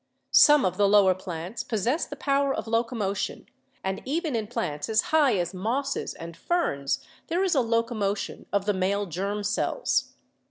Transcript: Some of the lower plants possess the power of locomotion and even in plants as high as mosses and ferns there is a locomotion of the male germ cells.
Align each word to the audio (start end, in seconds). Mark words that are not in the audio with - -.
Some 0.33 0.65
of 0.65 0.77
the 0.77 0.87
lower 0.89 1.13
plants 1.13 1.63
possess 1.63 2.07
the 2.07 2.15
power 2.15 2.51
of 2.55 2.65
locomotion 2.65 3.45
and 3.83 4.01
even 4.03 4.35
in 4.35 4.47
plants 4.47 4.89
as 4.89 5.01
high 5.13 5.37
as 5.37 5.53
mosses 5.53 6.15
and 6.15 6.35
ferns 6.35 7.05
there 7.27 7.43
is 7.43 7.53
a 7.53 7.61
locomotion 7.61 8.47
of 8.51 8.65
the 8.65 8.73
male 8.73 9.05
germ 9.05 9.43
cells. 9.43 10.13